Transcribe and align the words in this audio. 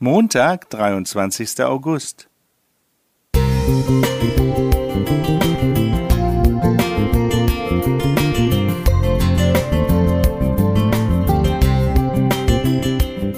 Montag, 0.00 0.68
23. 0.70 1.62
August. 1.62 2.28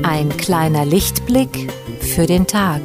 Ein 0.02 0.34
kleiner 0.38 0.86
Lichtblick 0.86 1.70
für 2.00 2.26
den 2.26 2.46
Tag. 2.46 2.80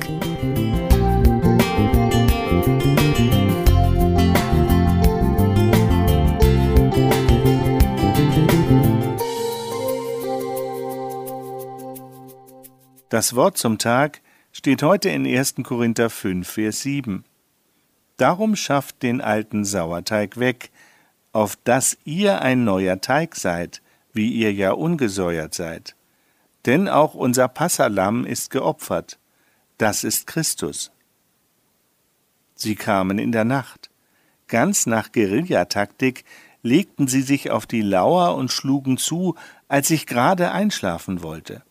Das 13.12 13.36
Wort 13.36 13.58
zum 13.58 13.78
Tag 13.78 14.22
steht 14.54 14.84
heute 14.84 15.10
in 15.10 15.28
1. 15.28 15.56
Korinther 15.64 16.10
5, 16.10 16.50
Vers 16.50 16.80
7. 16.84 17.26
Darum 18.16 18.56
schafft 18.56 19.04
den 19.04 19.20
alten 19.20 19.66
Sauerteig 19.66 20.40
weg, 20.40 20.72
auf 21.34 21.58
dass 21.66 21.98
ihr 22.06 22.42
ein 22.42 22.64
neuer 22.64 23.02
Teig 23.02 23.36
seid, 23.36 23.82
wie 24.14 24.32
ihr 24.32 24.54
ja 24.54 24.72
ungesäuert 24.72 25.54
seid. 25.54 25.98
Denn 26.66 26.88
auch 26.88 27.14
unser 27.14 27.50
Passalam 27.50 28.26
ist 28.26 28.50
geopfert. 28.50 29.20
Das 29.78 30.06
ist 30.06 30.26
Christus. 30.26 30.94
Sie 32.56 32.76
kamen 32.76 33.20
in 33.20 33.34
der 33.34 33.44
Nacht. 33.44 33.90
Ganz 34.48 34.86
nach 34.86 35.12
Guerillataktik 35.12 36.24
legten 36.64 37.10
sie 37.10 37.24
sich 37.24 37.52
auf 37.52 37.66
die 37.66 37.82
Lauer 37.82 38.38
und 38.38 38.54
schlugen 38.54 38.98
zu, 38.98 39.36
als 39.68 39.90
ich 39.90 40.06
gerade 40.08 40.54
einschlafen 40.54 41.22
wollte. 41.22 41.62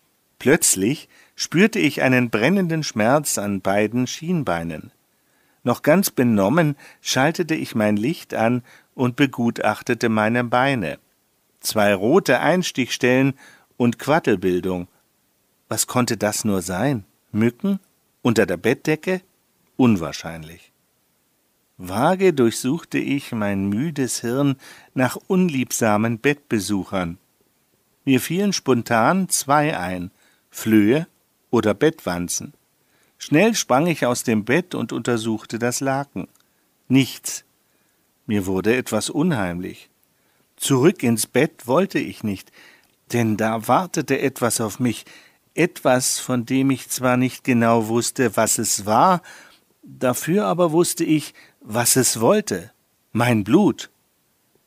Plötzlich 0.40 1.08
spürte 1.36 1.78
ich 1.78 2.02
einen 2.02 2.30
brennenden 2.30 2.82
Schmerz 2.82 3.36
an 3.38 3.60
beiden 3.60 4.06
Schienbeinen. 4.06 4.90
Noch 5.62 5.82
ganz 5.82 6.10
benommen 6.10 6.76
schaltete 7.02 7.54
ich 7.54 7.74
mein 7.74 7.98
Licht 7.98 8.32
an 8.34 8.62
und 8.94 9.16
begutachtete 9.16 10.08
meine 10.08 10.42
Beine. 10.42 10.98
Zwei 11.60 11.94
rote 11.94 12.40
Einstichstellen 12.40 13.34
und 13.76 13.98
Quattelbildung. 13.98 14.88
Was 15.68 15.86
konnte 15.86 16.16
das 16.16 16.44
nur 16.44 16.62
sein? 16.62 17.04
Mücken? 17.32 17.78
Unter 18.22 18.46
der 18.46 18.56
Bettdecke? 18.56 19.20
Unwahrscheinlich. 19.76 20.72
Vage 21.76 22.32
durchsuchte 22.32 22.98
ich 22.98 23.32
mein 23.32 23.68
müdes 23.68 24.22
Hirn 24.22 24.56
nach 24.94 25.16
unliebsamen 25.16 26.18
Bettbesuchern. 26.18 27.18
Mir 28.06 28.20
fielen 28.20 28.54
spontan 28.54 29.28
zwei 29.28 29.78
ein, 29.78 30.10
Flöhe 30.50 31.06
oder 31.50 31.74
Bettwanzen. 31.74 32.54
Schnell 33.18 33.54
sprang 33.54 33.86
ich 33.86 34.06
aus 34.06 34.22
dem 34.22 34.44
Bett 34.44 34.74
und 34.74 34.92
untersuchte 34.92 35.58
das 35.58 35.80
Laken. 35.80 36.28
Nichts. 36.88 37.44
Mir 38.26 38.46
wurde 38.46 38.76
etwas 38.76 39.10
unheimlich. 39.10 39.90
Zurück 40.56 41.02
ins 41.02 41.26
Bett 41.26 41.66
wollte 41.66 41.98
ich 41.98 42.22
nicht, 42.22 42.52
denn 43.12 43.36
da 43.36 43.66
wartete 43.66 44.20
etwas 44.20 44.60
auf 44.60 44.78
mich, 44.78 45.04
etwas, 45.54 46.18
von 46.18 46.46
dem 46.46 46.70
ich 46.70 46.88
zwar 46.88 47.16
nicht 47.16 47.44
genau 47.44 47.88
wusste, 47.88 48.36
was 48.36 48.58
es 48.58 48.86
war, 48.86 49.22
dafür 49.82 50.46
aber 50.46 50.72
wusste 50.72 51.04
ich, 51.04 51.34
was 51.60 51.96
es 51.96 52.20
wollte. 52.20 52.72
Mein 53.12 53.44
Blut. 53.44 53.90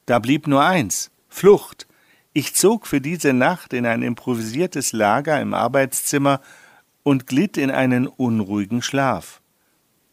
Da 0.05 0.19
blieb 0.19 0.47
nur 0.47 0.63
eins 0.63 1.11
Flucht. 1.29 1.87
Ich 2.35 2.55
zog 2.55 2.87
für 2.87 2.99
diese 2.99 3.31
Nacht 3.31 3.73
in 3.73 3.85
ein 3.85 4.01
improvisiertes 4.01 4.91
Lager 4.91 5.39
im 5.39 5.53
Arbeitszimmer 5.53 6.41
und 7.03 7.27
glitt 7.27 7.57
in 7.57 7.69
einen 7.69 8.07
unruhigen 8.07 8.81
Schlaf. 8.81 9.39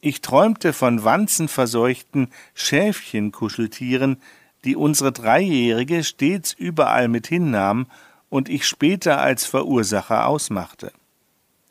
Ich 0.03 0.21
träumte 0.21 0.75
von 0.75 1.03
wanzenverseuchten 1.03 2.29
Schäfchenkuscheltieren, 2.53 4.19
die 4.65 4.77
unsere 4.77 5.13
Dreijährige 5.13 6.05
stets 6.05 6.53
überall 6.53 7.09
mit 7.09 7.27
hinnahm 7.27 7.87
und 8.29 8.51
ich 8.51 8.67
später 8.67 9.21
als 9.21 9.47
Verursacher 9.47 10.27
ausmachte. 10.27 10.93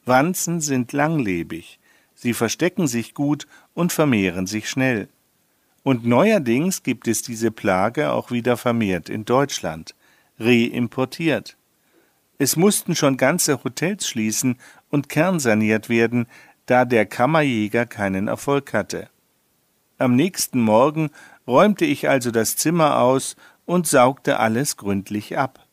Wanzen 0.06 0.62
sind 0.62 0.94
langlebig, 0.94 1.80
sie 2.16 2.34
verstecken 2.34 2.88
sich 2.88 3.14
gut 3.14 3.46
und 3.76 3.94
vermehren 3.94 4.48
sich 4.48 4.68
schnell. 4.68 5.10
Und 5.84 6.08
neuerdings 6.08 6.82
gibt 6.82 7.08
es 7.08 7.22
diese 7.22 7.52
Plage 7.52 8.12
auch 8.12 8.32
wieder 8.32 8.58
vermehrt 8.58 9.10
in 9.10 9.26
Deutschland 9.26 9.94
reimportiert. 10.40 11.58
Es 12.38 12.56
mussten 12.56 12.96
schon 12.96 13.18
ganze 13.18 13.64
Hotels 13.64 14.08
schließen 14.08 14.58
und 14.90 15.10
kernsaniert 15.10 15.90
werden, 15.90 16.28
da 16.66 16.86
der 16.86 17.06
Kammerjäger 17.06 17.86
keinen 17.86 18.28
Erfolg 18.28 18.74
hatte. 18.74 19.10
Am 19.98 20.16
nächsten 20.16 20.62
Morgen 20.62 21.10
räumte 21.46 21.84
ich 21.84 22.08
also 22.08 22.32
das 22.32 22.56
Zimmer 22.56 23.00
aus 23.00 23.36
und 23.66 23.88
saugte 23.88 24.40
alles 24.40 24.78
gründlich 24.78 25.38
ab. 25.38 25.66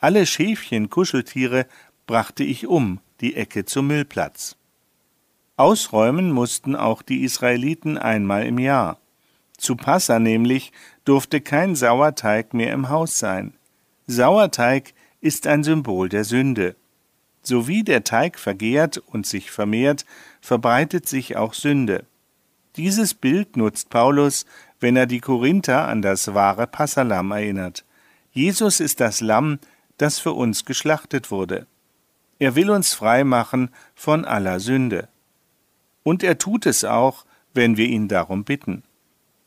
Alle 0.00 0.24
Schäfchen, 0.24 0.88
Kuscheltiere 0.88 1.66
brachte 2.06 2.42
ich 2.42 2.66
um, 2.66 3.00
die 3.20 3.36
Ecke 3.36 3.66
zum 3.66 3.88
Müllplatz. 3.88 4.56
Ausräumen 5.56 6.32
mussten 6.32 6.74
auch 6.74 7.02
die 7.02 7.22
Israeliten 7.22 7.98
einmal 7.98 8.46
im 8.46 8.58
Jahr. 8.58 8.96
Zu 9.58 9.76
Passa 9.76 10.18
nämlich 10.18 10.72
durfte 11.04 11.42
kein 11.42 11.74
Sauerteig 11.76 12.54
mehr 12.54 12.72
im 12.72 12.88
Haus 12.88 13.18
sein. 13.18 13.52
Sauerteig 14.10 14.92
ist 15.20 15.46
ein 15.46 15.62
Symbol 15.62 16.08
der 16.08 16.24
Sünde. 16.24 16.74
So 17.42 17.68
wie 17.68 17.84
der 17.84 18.02
Teig 18.02 18.40
vergehrt 18.40 18.98
und 18.98 19.24
sich 19.24 19.52
vermehrt, 19.52 20.04
verbreitet 20.40 21.08
sich 21.08 21.36
auch 21.36 21.54
Sünde. 21.54 22.04
Dieses 22.74 23.14
Bild 23.14 23.56
nutzt 23.56 23.88
Paulus, 23.88 24.46
wenn 24.80 24.96
er 24.96 25.06
die 25.06 25.20
Korinther 25.20 25.86
an 25.86 26.02
das 26.02 26.34
wahre 26.34 26.66
Passalam 26.66 27.30
erinnert. 27.30 27.84
Jesus 28.32 28.80
ist 28.80 29.00
das 29.00 29.20
Lamm, 29.20 29.60
das 29.96 30.18
für 30.18 30.32
uns 30.32 30.64
geschlachtet 30.64 31.30
wurde. 31.30 31.68
Er 32.40 32.56
will 32.56 32.70
uns 32.70 32.92
frei 32.92 33.22
machen 33.22 33.70
von 33.94 34.24
aller 34.24 34.58
Sünde. 34.58 35.08
Und 36.02 36.24
er 36.24 36.36
tut 36.38 36.66
es 36.66 36.84
auch, 36.84 37.26
wenn 37.54 37.76
wir 37.76 37.86
ihn 37.86 38.08
darum 38.08 38.42
bitten. 38.42 38.82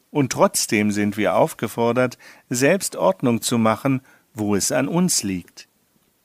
Und 0.10 0.32
trotzdem 0.32 0.92
sind 0.92 1.18
wir 1.18 1.36
aufgefordert, 1.36 2.20
selbst 2.48 2.96
Ordnung 2.96 3.42
zu 3.42 3.58
machen 3.58 4.02
wo 4.34 4.56
es 4.56 4.72
an 4.72 4.88
uns 4.88 5.24
liegt. 5.24 5.68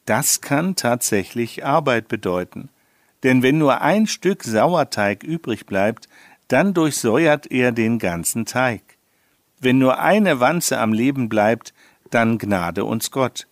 Das 0.06 0.40
kann 0.40 0.76
tatsächlich 0.76 1.64
Arbeit 1.64 2.08
bedeuten. 2.08 2.70
Denn 3.22 3.42
wenn 3.42 3.58
nur 3.58 3.80
ein 3.82 4.06
Stück 4.06 4.44
Sauerteig 4.44 5.22
übrig 5.22 5.66
bleibt, 5.66 6.08
dann 6.48 6.72
durchsäuert 6.72 7.50
er 7.50 7.72
den 7.72 7.98
ganzen 7.98 8.46
Teig. 8.46 8.82
Wenn 9.60 9.78
nur 9.78 9.98
eine 9.98 10.40
Wanze 10.40 10.78
am 10.78 10.92
Leben 10.92 11.28
bleibt, 11.28 11.74
dann 12.10 12.38
gnade 12.38 12.84
uns 12.84 13.10
Gott. 13.10 13.46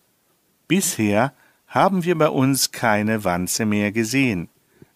Bisher 0.67 1.33
haben 1.67 2.03
wir 2.05 2.17
bei 2.17 2.29
uns 2.29 2.71
keine 2.71 3.23
Wanze 3.23 3.65
mehr 3.65 3.91
gesehen. 3.91 4.49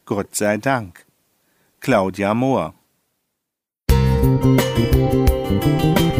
Gott 0.06 0.36
sei 0.36 0.58
Dank. 0.58 1.06
Claudia 1.80 2.34
Mohr 2.34 2.74
Musik 5.52 6.11